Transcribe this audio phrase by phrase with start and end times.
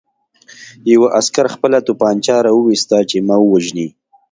[0.93, 3.87] یوه عسکر خپله توپانچه را وویسته چې ما ووژني